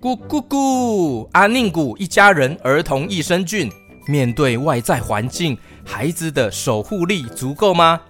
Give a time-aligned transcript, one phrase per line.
[0.00, 1.28] 咕咕咕！
[1.30, 3.70] 阿宁古一家人儿童益生菌，
[4.08, 8.00] 面对外在环境，孩子的守护力足够吗？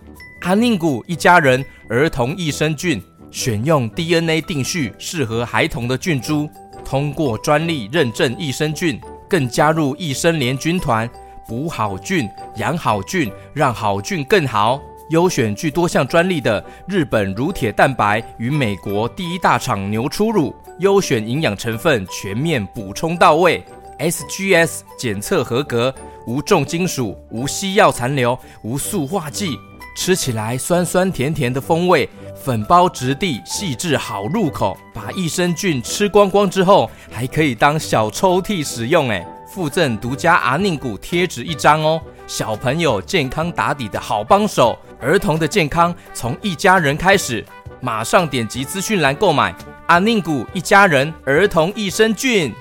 [0.41, 6.48] 阿宁古一家人儿童益生菌选用 DNA 定序适合孩童的菌株，
[6.82, 8.98] 通过专利认证益生菌，
[9.28, 11.06] 更加入益生联军团，
[11.46, 12.26] 补好菌，
[12.56, 14.80] 养好菌，让好菌更好。
[15.11, 23.65] 优选具多项专利的日本乳铁蛋白与美国第一大厂牛初乳，优选营养成分全面补充到位
[23.98, 25.93] ，SGS 检测合格，
[26.29, 29.59] 无重金属，无西药残留，无塑化剂，
[29.97, 34.77] 吃起来酸酸甜甜的风味，粉包质地细致好入口。
[34.95, 42.01] 把益生菌吃光光之后，还可以当小抽屉使用，哎，附赠独家阿宁谷贴纸一张哦。
[42.30, 47.45] 小朋友健康打底的好帮手，儿童的健康从一家人开始，
[47.80, 49.53] 马上点击资讯栏购买
[49.89, 52.55] 阿宁谷一家人儿童益生菌。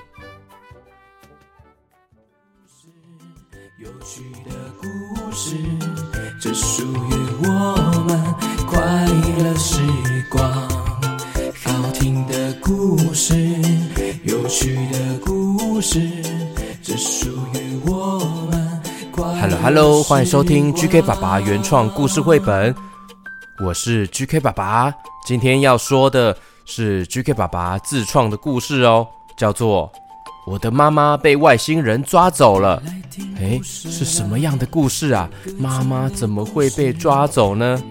[3.78, 5.54] 有趣的故事，
[6.40, 7.76] 这属于我
[8.08, 8.20] 们
[8.66, 9.06] 快
[9.38, 9.80] 乐时
[10.28, 10.50] 光。
[11.64, 13.36] 好听的故事，
[14.24, 16.00] 有趣的故事，
[16.82, 18.39] 这属于我
[19.60, 19.74] 们。
[19.74, 22.74] Hello，Hello，欢迎收听 GK 爸爸原创故事绘本。
[23.64, 24.92] 我是 GK 爸爸，
[25.26, 29.90] 今天要说的是 GK 爸爸自创的故事哦，叫做
[30.50, 32.82] 《我的妈妈被外星人抓走了》。
[33.38, 35.28] 诶，是什么样的故事啊？
[35.58, 37.82] 妈妈怎么会被抓走呢？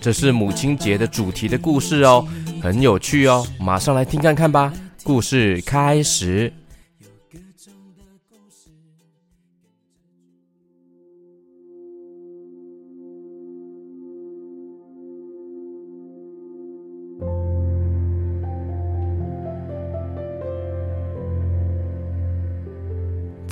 [0.00, 2.26] 这是母亲节的主题的故事哦，
[2.62, 4.72] 很有趣哦，马上来听看看吧。
[5.02, 6.50] 故事开始。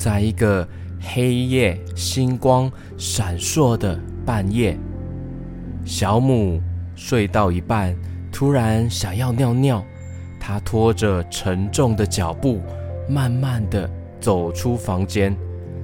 [0.03, 0.67] 在一个
[0.99, 4.77] 黑夜，星光闪烁的半夜，
[5.85, 6.61] 小母
[6.93, 7.95] 睡到一半，
[8.29, 9.81] 突然想要尿尿。
[10.41, 12.59] 他拖着沉重的脚步，
[13.07, 15.33] 慢慢地走出房间，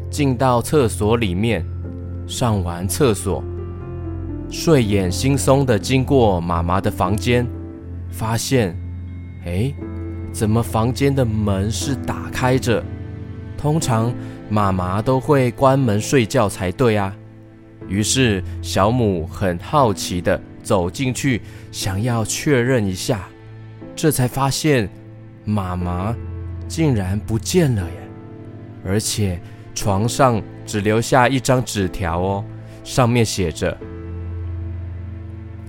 [0.10, 1.66] 进到厕所里面。
[2.28, 3.42] 上完厕所，
[4.50, 7.48] 睡眼惺忪地经过妈妈的房间，
[8.10, 8.78] 发现，
[9.46, 9.74] 哎，
[10.34, 12.84] 怎么房间的门是打开着？
[13.60, 14.14] 通常
[14.50, 17.14] 妈妈都会关门睡觉才对啊。
[17.90, 23.28] 于是小姆很好奇的走进去，想要确认一下，
[23.98, 24.88] 这才发现
[25.44, 26.16] 妈妈
[26.70, 28.10] 竟然不见了耶！
[28.86, 29.38] 而且
[29.76, 32.46] 床上只留下一张纸条哦，
[32.86, 33.78] 上面写着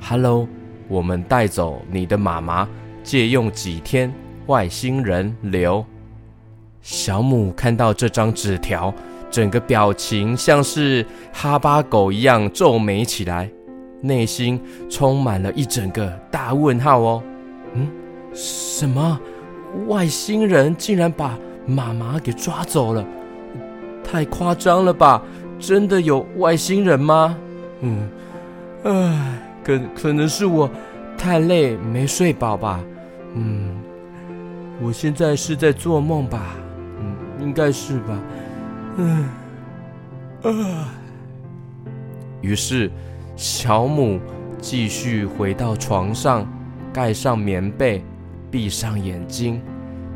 [0.00, 0.46] ：“Hello，
[0.86, 2.68] 我们带走你的妈妈，
[3.02, 4.12] 借用几天，
[4.46, 5.84] 外星人留。”
[6.82, 8.92] 小母看到这张纸条，
[9.30, 13.50] 整个表情像是哈巴狗一样皱眉起来，
[14.00, 17.22] 内心充满了一整个大问号哦。
[17.74, 17.88] 嗯，
[18.32, 19.20] 什么？
[19.86, 23.04] 外星人竟然把妈妈给抓走了？
[24.02, 25.22] 太夸张了吧？
[25.60, 27.36] 真的有外星人吗？
[27.82, 28.08] 嗯，
[28.82, 30.68] 唉，可可能是我
[31.16, 32.80] 太累没睡饱吧。
[33.34, 33.78] 嗯，
[34.82, 36.56] 我现在是在做梦吧？
[37.40, 38.18] 应该是吧，
[38.96, 39.28] 嗯，
[40.42, 40.88] 啊。
[42.40, 42.90] 于是
[43.36, 44.20] 小姆
[44.60, 46.46] 继续回到床上，
[46.92, 48.04] 盖上棉被，
[48.50, 49.60] 闭上眼睛，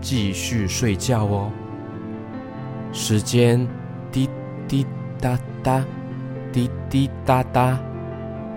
[0.01, 1.51] 继续睡觉哦。
[2.93, 3.67] 时间
[4.13, 4.29] 滴
[4.69, 4.87] 滴
[5.21, 5.85] 答答，
[6.53, 7.79] 滴滴答答，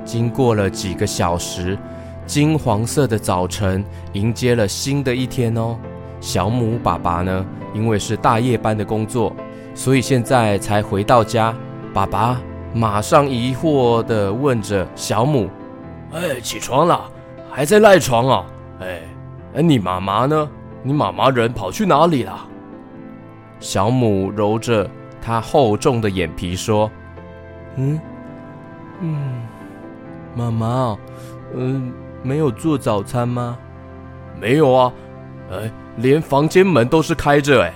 [0.06, 1.78] 经过了几个小时，
[2.26, 5.78] 金黄色的早晨迎接了新的一天哦。
[6.22, 9.36] 小母爸爸呢，因为是大夜班的工作，
[9.74, 11.54] 所以现在才回到家。
[11.94, 12.40] 爸爸
[12.74, 15.50] 马上疑惑地问着小母
[16.14, 17.10] ：“哎，起床了，
[17.50, 18.46] 还在赖床啊？
[18.82, 19.02] 哎，
[19.56, 20.50] 哎，你妈妈呢？
[20.84, 22.48] 你妈妈人跑去哪里了？”
[23.60, 24.88] 小母揉着
[25.20, 26.90] 她厚重的眼皮说
[27.78, 28.00] ：“嗯，
[29.02, 29.42] 嗯，
[30.36, 30.98] 妈妈，
[31.56, 31.92] 嗯，
[32.22, 33.58] 没有做早餐吗？
[34.40, 34.94] 没有啊，
[35.52, 37.74] 哎。”连房间门都是开着哎，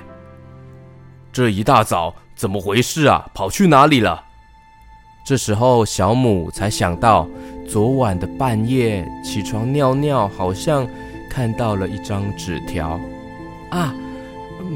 [1.31, 3.25] 这一大早怎么回事啊？
[3.33, 4.23] 跑去哪里了？
[5.25, 7.27] 这时候小母才想到，
[7.67, 10.87] 昨晚的半夜起床尿尿，好像
[11.31, 12.99] 看到了一张纸条
[13.71, 13.91] 啊！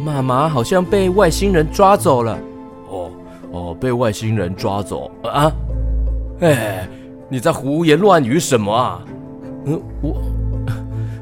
[0.03, 2.39] 妈妈好像被外星人抓走了。
[2.89, 3.11] 哦
[3.51, 5.51] 哦，被外星人抓走啊？
[6.41, 6.87] 哎，
[7.29, 9.01] 你在胡言乱语什么啊？
[9.65, 10.21] 嗯，我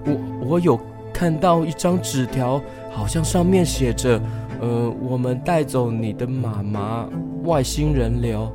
[0.06, 0.80] 我我有
[1.24, 2.62] 看到一张纸条，
[2.92, 4.22] 好像上面写着，
[4.60, 7.08] 呃，我们带走你的妈妈，
[7.46, 8.52] 外星人流。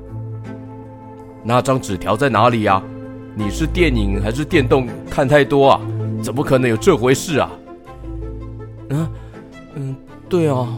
[1.42, 2.82] 那张纸条在哪里呀？
[3.34, 5.80] 你是电影还是电动看太多啊？
[6.22, 7.50] 怎么可能有这回事啊？
[8.90, 9.08] 嗯
[9.74, 9.96] 嗯，
[10.28, 10.68] 对哦，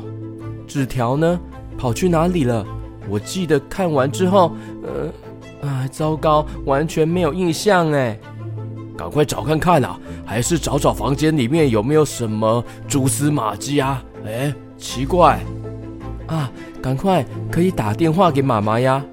[0.68, 1.40] 纸条呢？
[1.76, 2.64] 跑去哪里了？
[3.08, 4.52] 我记得看完之后，
[4.84, 8.16] 呃，啊，糟糕，完全没有印象哎。
[8.96, 9.98] 赶快找看看啊，
[10.30, 14.00] 还是找找房间里面有没有什么蛛丝马迹啊？
[14.24, 15.40] 哎，奇怪，
[16.28, 16.48] 啊，
[16.80, 19.04] 赶快可以打电话给妈妈呀！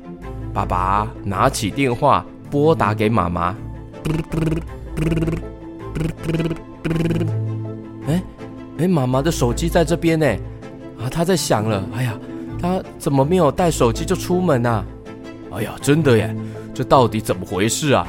[0.53, 3.55] 爸爸拿起电话拨打给妈妈。
[8.07, 8.21] 哎
[8.77, 10.27] 哎，妈妈的手机在这边呢，
[10.99, 11.83] 啊，她在响了。
[11.95, 12.13] 哎呀，
[12.61, 14.85] 她怎么没有带手机就出门啊？
[15.51, 16.35] 哎呀，真的耶，
[16.75, 18.05] 这到底怎么回事啊？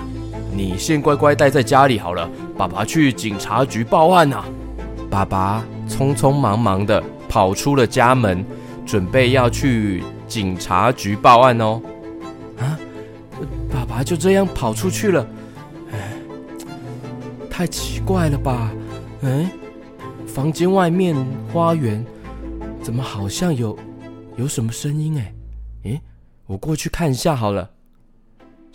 [0.59, 4.45] 你先乖乖待在家里好了，爸爸去警察局报案呐。
[5.09, 8.45] 爸爸匆匆忙忙的跑出了家门，
[8.85, 11.81] 准备要去警察局报案哦。
[12.59, 12.77] 啊，
[13.71, 15.25] 爸爸就这样跑出去了，
[15.93, 16.19] 哎，
[17.49, 18.73] 太奇怪了吧？
[19.23, 19.49] 哎，
[20.27, 21.15] 房间外面
[21.53, 22.05] 花园
[22.83, 23.79] 怎么好像有
[24.35, 25.17] 有什么声音？
[25.21, 25.33] 哎，
[25.85, 26.01] 诶，
[26.49, 27.71] 我过去看一下好了。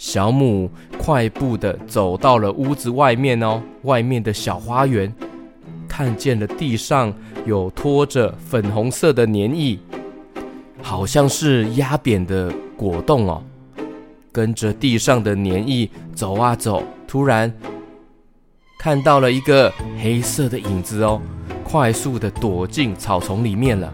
[0.04, 5.12] 小母快步地走到了屋子外面哦，外面的小花园，
[5.88, 7.12] 看见了地上
[7.46, 9.80] 有拖着粉红色的黏液，
[10.82, 13.42] 好像是压扁的果冻哦。
[14.30, 17.50] 跟着地上的黏液走啊走，突然
[18.78, 19.72] 看到了一个
[20.02, 21.22] 黑色的影子哦，
[21.64, 23.94] 快速地躲进草丛里面了。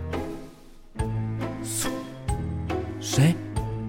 [3.00, 3.36] 谁？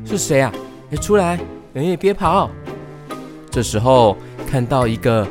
[0.05, 0.53] 是谁啊？
[0.91, 1.41] 哎出来！
[1.75, 2.51] 哎，别跑！
[3.49, 5.25] 这时候看到一个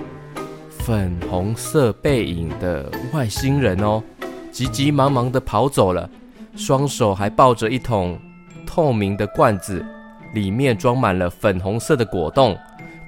[0.69, 4.01] 粉红色背影的外星人哦，
[4.50, 6.09] 急急忙忙地跑走了，
[6.56, 8.18] 双手还抱着一桶
[8.65, 9.86] 透明的罐子，
[10.33, 12.57] 里面装满了粉红色的果冻，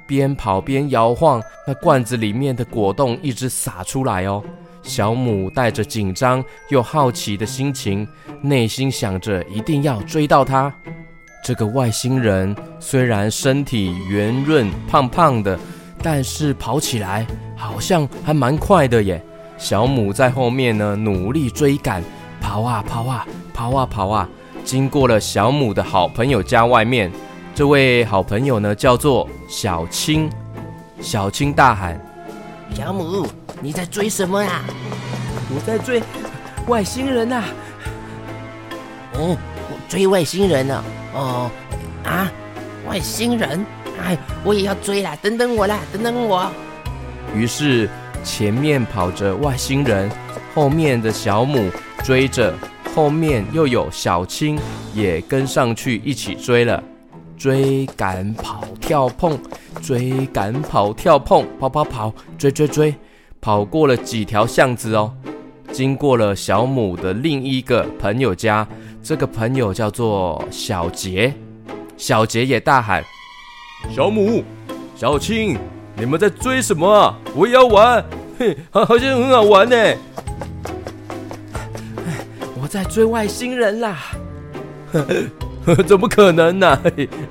[0.06, 4.44] 边跑边摇晃，那罐子里面的果冻一直洒出来哦。
[4.84, 8.06] 小母带着紧张又好奇的心情，
[8.42, 10.74] 内心想着一定要追到他。
[11.44, 15.58] 这个外星人虽然身体圆润胖胖的，
[16.02, 17.26] 但是跑起来
[17.58, 19.22] 好像还蛮快的耶。
[19.58, 22.04] 小母在后面呢，努力追赶，
[22.40, 24.30] 跑啊跑啊跑啊跑啊，
[24.64, 27.12] 经过了小母的好朋友家外面。
[27.56, 30.30] 这位好朋友呢，叫做小青。
[31.00, 32.00] 小青大喊
[32.74, 33.26] ：“小母，
[33.62, 34.62] 你在追什么呀
[35.54, 36.02] ？”“我在追
[36.68, 37.44] 外星人呐。
[39.18, 39.36] ”“哦，
[39.70, 41.52] 我追外星人呢。”哦，
[42.04, 42.32] 啊，
[42.88, 43.66] 外星人！
[44.02, 45.16] 哎，我也要追啦！
[45.22, 46.50] 等等我啦，等等我。
[47.36, 47.90] 于是
[48.24, 50.10] 前面跑着外星人，
[50.56, 51.70] 后面的小母
[52.04, 52.54] 追着，
[52.96, 54.58] 后面又有小青
[54.94, 56.82] 也跟上去一起追了。
[57.38, 59.38] 追赶跑跳碰，
[59.82, 62.96] 追赶跑跳碰，跑跑跑，追追追，
[63.40, 65.12] 跑过了几条巷子哦，
[65.72, 68.68] 经过了小母的另一个朋友家。
[69.04, 71.34] 这个朋友叫做小杰，
[71.98, 73.04] 小杰也大喊
[73.94, 74.44] ：“小母、
[74.96, 75.58] 小青，
[75.96, 77.18] 你们在追什么啊？
[77.36, 78.06] 我也要玩，
[78.38, 79.76] 嘿， 好像很好玩呢。
[82.62, 83.98] ”“我在追外星人啦
[85.88, 86.80] ！”“怎么可能呢？”“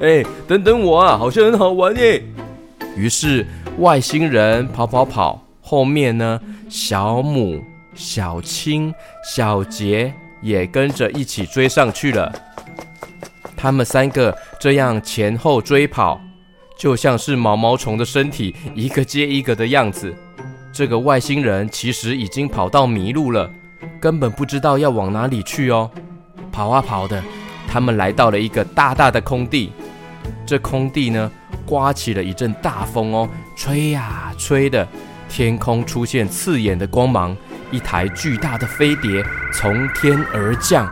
[0.02, 2.20] 哎，等等我啊，好像很好玩耶。”
[2.96, 3.46] 于是
[3.78, 7.62] 外星人跑跑跑，后面呢，小母、
[7.94, 8.92] 小青、
[9.24, 10.12] 小杰。
[10.40, 12.32] 也跟着一起追上去了。
[13.56, 16.20] 他们三个这样前后追跑，
[16.78, 20.14] 就像是毛毛虫的身体一个接一个的样子。
[20.72, 23.50] 这个外星人其实已经跑到迷路了，
[24.00, 25.90] 根本不知道要往哪里去哦。
[26.50, 27.22] 跑啊跑的，
[27.68, 29.72] 他们来到了一个大大的空地。
[30.46, 31.30] 这空地呢，
[31.66, 34.86] 刮起了一阵大风哦，吹呀吹的，
[35.28, 37.36] 天空出现刺眼的光芒。
[37.70, 40.90] 一台巨大的飞碟从天而降，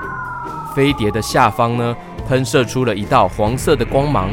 [0.75, 1.97] 飞碟的下方呢，
[2.29, 4.31] 喷射出了一道黄色的光芒。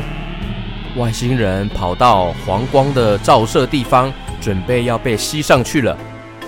[0.97, 5.97] 外星人跑到黄光的照射地方，准备要被吸上去了。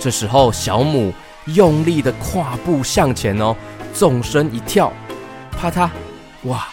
[0.00, 1.12] 这时候，小母
[1.46, 3.54] 用力的跨步向前哦，
[3.92, 4.92] 纵身一跳，
[5.50, 5.88] 啪嗒，
[6.44, 6.68] 哇！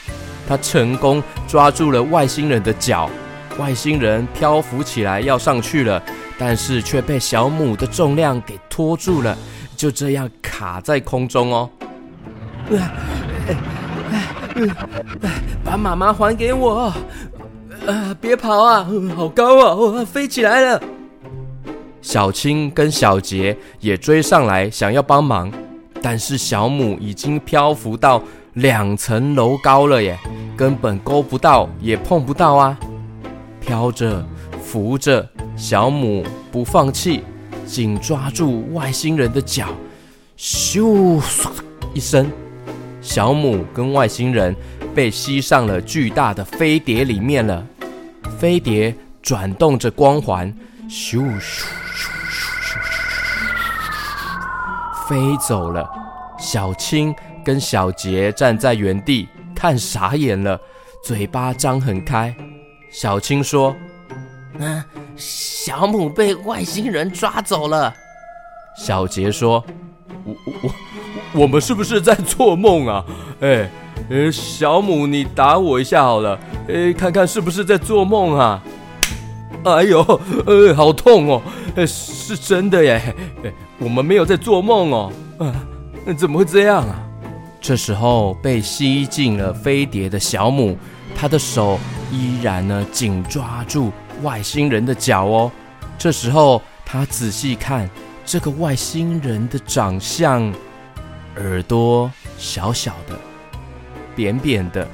[0.48, 3.10] 他成功抓住了外星人的脚，
[3.58, 6.00] 外星人漂浮起来要上去了。
[6.38, 9.38] 但是却被小母的重量给拖住了，
[9.76, 11.70] 就这样卡在空中哦。
[15.64, 16.94] 把妈妈还给我！
[17.86, 20.82] 啊，别跑啊，好高啊，飞起来了！
[22.02, 25.52] 小青跟小杰也追上来想要帮忙，
[26.02, 28.22] 但是小母已经漂浮到
[28.54, 30.18] 两层楼高了耶，
[30.56, 32.78] 根本勾不到也碰不到啊！
[33.60, 34.26] 飘着
[34.66, 37.24] 扶着，小母不放弃，
[37.68, 39.68] 紧抓住外星人的脚，
[40.38, 41.22] 咻
[41.94, 42.30] 一声，
[43.00, 44.56] 小母跟外星人
[44.96, 47.64] 被吸上了巨大的飞碟里面了。
[48.40, 50.52] 飞碟转动着光环，
[50.90, 52.10] 咻咻咻
[52.60, 52.78] 咻。
[55.08, 55.88] 飞走了，
[56.40, 57.14] 小青
[57.46, 60.60] 跟小杰站在原地看傻眼了，
[61.04, 62.36] 嘴巴张很开。
[62.92, 63.76] 小青说
[64.60, 64.86] ：“啊，
[65.16, 67.94] 小母被外星人抓走了。”
[68.78, 69.64] 小杰说
[70.26, 73.06] ：“我我我，我们是不是在做梦啊？
[73.40, 73.70] 哎，
[74.10, 78.62] 呃，小母，你打我一下好了，哎，看看是不是在做梦啊？
[79.64, 80.02] 哎呦，
[80.46, 81.42] 呃，好痛哦，
[81.88, 83.16] 是真的耶。”
[83.80, 85.52] 我们没有在做梦哦，啊，
[86.18, 87.00] 怎么会这样啊？
[87.60, 90.78] 这时候被吸进了飞碟的小母，
[91.16, 91.80] 她的手
[92.12, 93.92] 依然呢紧抓住
[94.24, 95.52] 外星人的脚哦。
[95.98, 97.90] 这时候他仔细看
[98.26, 100.54] 这个外星人的长相，
[101.38, 103.18] 耳朵小小的，
[104.16, 104.88] 扁扁的，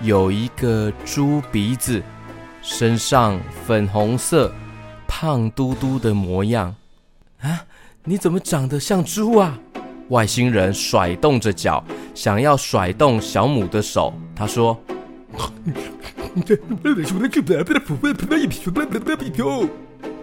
[0.00, 2.02] 有一个猪鼻子，
[2.60, 4.52] 身上粉红色，
[5.06, 6.74] 胖嘟嘟的模样，
[7.40, 7.64] 啊。
[8.04, 9.56] 你怎么长得像猪啊？
[10.08, 11.82] 外星人甩动着脚，
[12.16, 14.12] 想要甩动小母的手。
[14.34, 14.76] 他说：“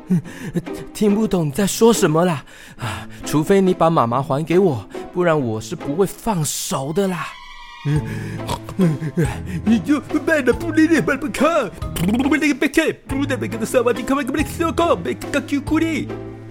[0.93, 2.43] 听不懂你在说什么啦！
[2.77, 7.27] 啊，除非你把妈妈还给我，不然我是不会放手的啦。”
[9.63, 16.07] 你就卖了不理你，卖不看，不那个别看，不那个的沙瓦蒂，看那个小狗，别个 Q 库里。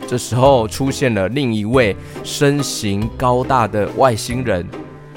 [0.06, 4.66] 这时候出现了另一位身形高大的外星人，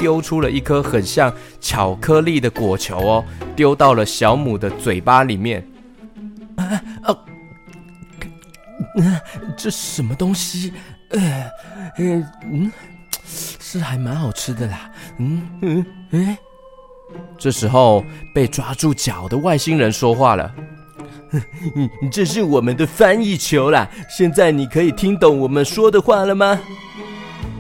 [0.02, 5.64] 丢出了一颗很像巧克力的果球哦，丢到了小母的嘴巴里面。
[6.56, 7.18] 啊哦，
[9.56, 10.74] 这什么东西？
[11.12, 11.50] 呃，
[12.00, 12.72] 嗯嗯，
[13.24, 14.92] 是还蛮好吃的啦。
[15.20, 16.38] 嗯嗯嗯。
[17.38, 18.04] 这时候
[18.34, 20.52] 被抓住脚的外星人说话了。
[21.76, 23.88] 嗯，这是我们的翻译球啦。
[24.10, 26.60] 现在你可以听懂我们说的话了吗？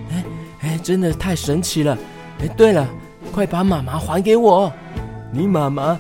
[0.10, 0.24] 哎
[0.62, 1.98] 哎，真的太神奇了！
[2.42, 2.88] 哎，对了，
[3.32, 4.72] 快把妈妈还给我。
[5.32, 5.98] 你妈妈？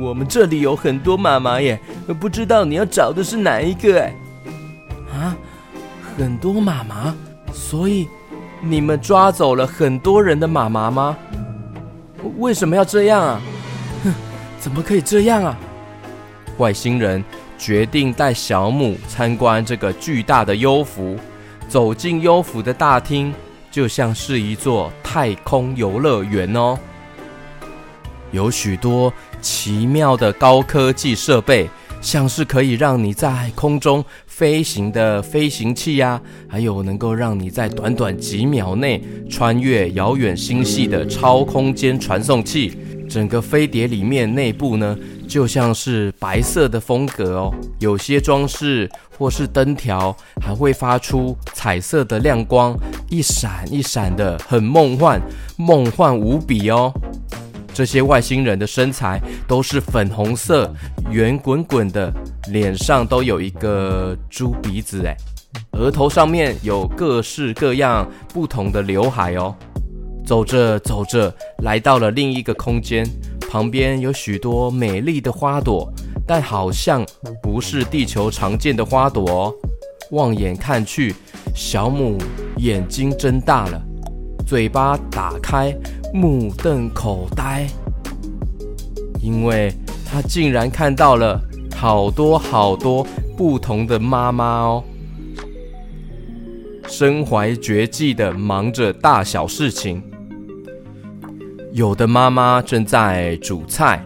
[0.00, 1.78] 我们这里有很多妈妈耶，
[2.18, 4.00] 不知道你要找的是哪一个？
[4.00, 4.14] 哎，
[5.12, 5.36] 啊，
[6.16, 7.14] 很多妈妈，
[7.52, 8.08] 所以
[8.60, 11.16] 你们抓走了很多人的妈妈吗？
[12.38, 13.40] 为什么要这样啊？
[14.04, 14.12] 哼，
[14.58, 15.56] 怎么可以这样啊？
[16.58, 17.22] 外星人
[17.58, 21.16] 决定带小母参观这个巨大的幽浮。
[21.68, 23.32] 走进幽浮的大厅，
[23.70, 26.78] 就像是一座太空游乐园哦。
[28.30, 31.68] 有许多奇妙的高科技设备，
[32.00, 42.72] 像是可以让你在空中飞行的飞行器呀，还有能够让你在短短几秒内穿越遥远星系的超空间传送器。
[43.06, 44.96] 整个飞碟里面内部呢，
[45.32, 48.86] 就像是白色的风格哦，有些装饰
[49.16, 52.76] 或是灯条还会发出彩色的亮光，
[53.08, 55.18] 一闪一闪的，很梦幻，
[55.56, 56.92] 梦幻无比哦。
[57.72, 60.70] 这些外星人的身材都是粉红色，
[61.10, 62.12] 圆滚滚的，
[62.48, 65.16] 脸上都有一个猪鼻子，哎，
[65.78, 69.56] 额头上面有各式各样不同的刘海哦。
[70.24, 73.06] 走着走着，来到了另一个空间。
[73.50, 75.92] 旁边有许多美丽的花朵，
[76.26, 77.04] 但好像
[77.42, 79.54] 不是地球常见的花朵哦。
[80.12, 81.14] 望眼看去，
[81.54, 82.16] 小母
[82.56, 83.82] 眼睛睁大了，
[84.46, 85.74] 嘴巴打开，
[86.14, 87.66] 目瞪口呆，
[89.22, 89.72] 因为
[90.04, 91.40] 她竟然看到了
[91.76, 94.84] 好多好多不同的妈妈哦，
[96.88, 100.02] 身怀绝技的忙着大小事情。
[101.74, 104.04] 有的妈妈正在煮菜，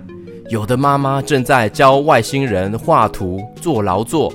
[0.51, 4.33] 有的妈妈正在教外星人画图做劳作，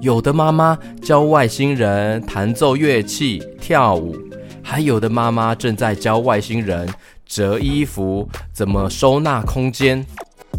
[0.00, 4.16] 有的妈妈教外星人弹奏乐器跳舞，
[4.60, 6.88] 还有的妈妈正在教外星人
[7.24, 10.04] 折衣服，怎么收纳空间。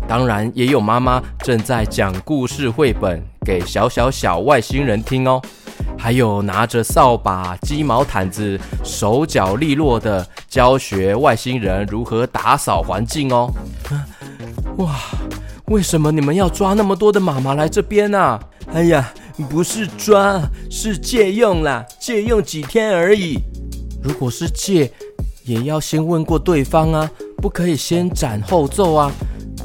[0.07, 5.41] 当然，也有妈妈正在讲故事绘本给小小小外星人听哦。
[6.05, 13.51] 还有拿着扫把、鸡毛毯子，手脚利落的教学外星人如何打扫环境哦。
[14.77, 14.93] 哇，
[15.65, 18.39] 为什么你们要抓那么多的妈妈来这边呢？
[18.71, 19.11] 哎呀，
[19.49, 23.39] 不是抓，是借用啦，借用几天而已。
[24.03, 24.91] 如果是借，
[25.43, 29.11] 也要先问过对方啊，不可以先斩后奏啊，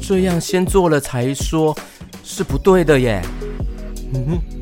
[0.01, 1.77] 这样先做了才说，
[2.23, 3.21] 是不对的耶。
[4.15, 4.60] 嗯哼，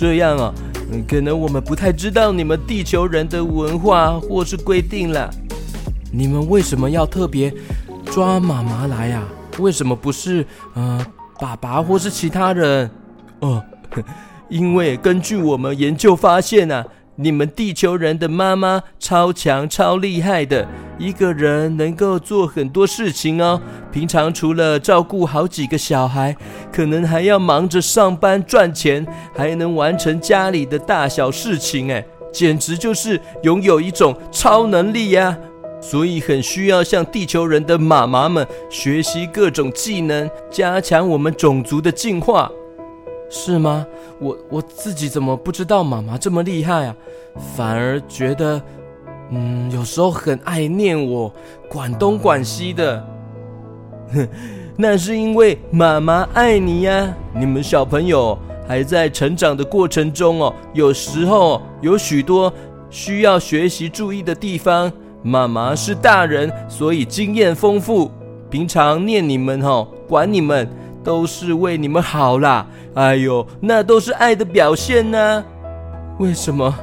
[0.00, 0.54] 这样啊，
[1.06, 5.28] 可能我们不太知道你们地球人的文化或是规定了。
[6.10, 7.52] 你们为什么要特别
[8.06, 9.22] 抓妈妈来呀？
[9.58, 11.04] 为什么不是呃
[11.38, 12.90] 爸爸或是其他人？
[13.40, 13.62] 哦，
[14.48, 16.82] 因为根据我们研究发现啊，
[17.22, 20.66] 你们地球人的妈妈超强超厉害的，
[20.98, 23.60] 一个人能够做很多事情哦。
[23.92, 26.34] 平常除了照顾好几个小孩，
[26.72, 35.36] 可能还要忙着上班赚钱，还能完成家里的大小事情，哎，简直就是拥有一种超能力呀！
[35.82, 42.50] 所以很需要向地球人的妈妈们学习各种技能，加强我们种族的进化。
[43.30, 43.86] 是吗？
[44.18, 46.96] 我我自己怎么不知道妈妈这么厉害啊？
[47.56, 48.60] 反而觉得，
[49.30, 51.32] 嗯，有时候很爱念我，
[51.68, 53.06] 管东管西的。
[54.12, 54.28] 哼，
[54.76, 57.14] 那是因为妈妈爱你呀。
[57.32, 62.52] 你们小朋友还在成长的过程中哦，有时候有许多
[62.90, 64.92] 需要学习注意的地方。
[65.22, 68.10] 妈妈是大人，所以经验丰富。
[68.50, 70.68] 平常念你们哦，管你们。
[71.02, 72.66] 都是为你们好啦！
[72.94, 75.44] 哎呦，那都是爱的表现呢。
[76.18, 76.74] 为什么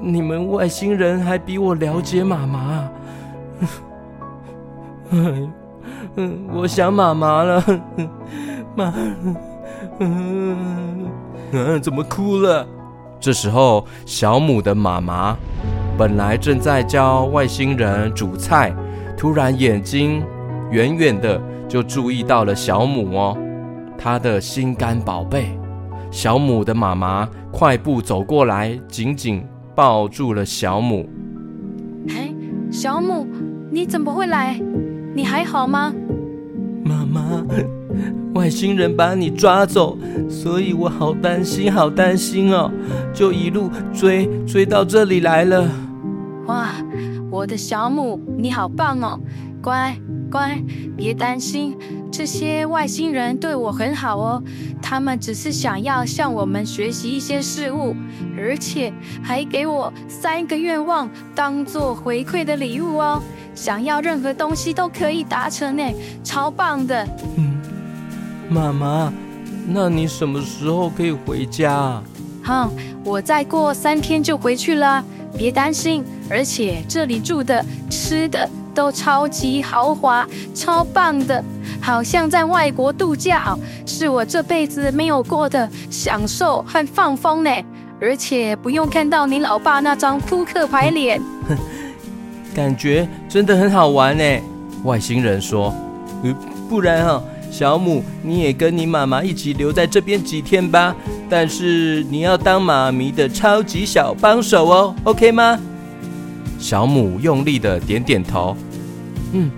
[0.00, 2.90] 你们外星人还比我了解妈妈？
[5.10, 5.52] 嗯，
[6.52, 7.64] 我想妈妈了，
[8.74, 8.92] 妈，
[10.00, 12.66] 嗯，怎么哭了？
[13.18, 15.36] 这时候，小母的妈妈
[15.96, 18.74] 本来正在教外星人煮菜，
[19.16, 20.22] 突然眼睛
[20.70, 23.38] 远远的就注意到了小母哦。
[24.06, 25.46] 他的心肝宝贝，
[26.12, 29.44] 小母的妈妈快步走过来，紧紧
[29.74, 31.08] 抱住了小母。
[32.10, 32.32] 哎，
[32.70, 33.26] 小母，
[33.68, 34.60] 你怎么会来？
[35.12, 35.92] 你还好吗？
[36.84, 37.44] 妈妈，
[38.34, 42.70] 外星人把你抓走，所以我好担心，好担心哦，
[43.12, 45.68] 就一路追追到这里来了。
[46.46, 46.68] 哇，
[47.28, 49.18] 我的小母，你好棒哦，
[49.60, 49.96] 乖。
[50.28, 50.60] 乖，
[50.96, 51.76] 别担心，
[52.16, 54.42] 这些外星人对我很好哦。
[54.80, 57.94] 他们只是想要向我们学习一些事物，
[58.38, 58.90] 而且
[59.22, 63.22] 还给我三个愿望当做回馈的礼物哦。
[63.54, 65.84] 想要任何东西都可以达成呢，
[66.24, 67.06] 超棒的。
[67.36, 67.60] 嗯，
[68.48, 69.12] 妈妈，
[69.68, 72.02] 那你什么时候可以回家？
[72.42, 72.70] 哼，
[73.04, 75.04] 我再过三天就回去了，
[75.36, 76.02] 别担心。
[76.30, 78.48] 而且这里住的、吃的。
[78.76, 81.42] 都超级豪华，超棒的，
[81.86, 87.50] 好像在外国度假，是我这辈子没有过的享受和放风呢。
[88.00, 91.22] 而且不用看到你老爸那张扑克牌脸，
[92.52, 94.24] 感觉真的很好玩呢。
[94.82, 95.72] 外星人说
[96.68, 97.22] ：“不然哈，
[97.52, 100.92] 小母你也跟你妈妈一起留在这边几天吧。
[101.30, 105.56] 但是你要当妈咪的超级小帮手哦，OK 吗？”
[106.58, 108.56] 小母用力的点点头。
[109.32, 109.48] 嗯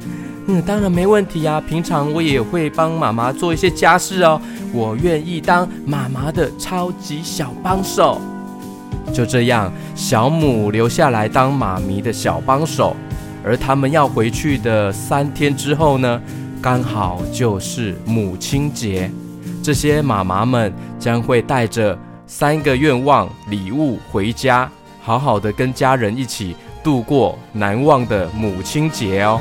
[0.51, 1.61] 嗯，当然没问题呀。
[1.61, 4.41] 平常我也会帮妈妈做一些家事哦。
[4.73, 8.19] 我愿意当妈妈的超级小帮手。
[9.13, 12.97] 就这样，小母留下来当妈咪的小帮手。
[13.45, 16.21] 而他们要回去的三天之后呢，
[16.63, 19.11] 刚好就是母亲节。
[19.63, 24.71] 这些妈妈们将会带着三个愿望礼物回家，
[25.03, 29.39] 好好的跟家人一起度过难忘的母亲节哦。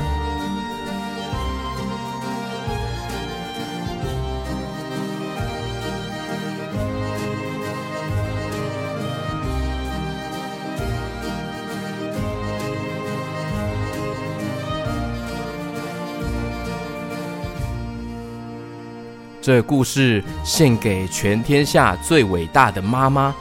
[19.48, 23.34] 这故事献给全天下最伟大的妈妈，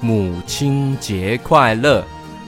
[0.00, 2.04] 母亲节快乐！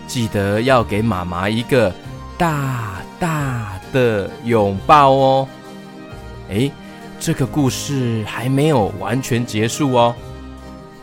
[0.08, 1.94] 记得要给妈妈一个
[2.36, 5.48] 大大的拥抱哦。
[6.48, 6.72] 诶，
[7.20, 10.12] 这个故事还没有完全结束哦。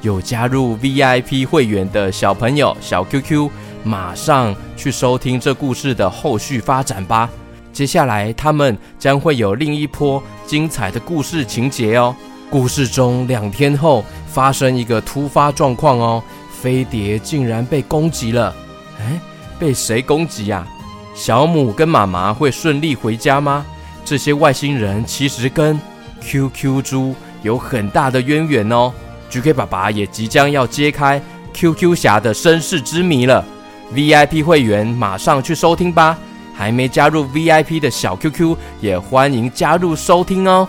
[0.02, 3.50] 有加入 VIP 会员的小朋友，小 QQ，
[3.86, 7.30] 马上去收听这故事的后续发展吧。
[7.74, 12.16] 接下来，他们将会有另一波精彩的故事情节哦。
[12.50, 18.54] 故事中，两天后发生一个突发状况哦，飞碟竟然被攻击了。
[19.00, 19.20] 哎，
[19.58, 20.68] 被谁攻击呀？
[21.16, 23.66] 小母跟妈妈会顺利回家吗？
[24.04, 25.80] 这些外星人其实跟
[26.22, 28.92] QQ 猪有很大的渊源哦。
[29.30, 31.22] GK 爸爸也即将要揭开
[31.54, 33.46] QQ 侠的身世之谜了
[33.94, 36.18] ，VIP 会员马上去收听吧！
[36.62, 40.68] 还没加入 VIP 的小 QQ 也欢迎加入收听哦。